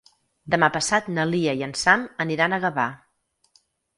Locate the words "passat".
0.77-1.09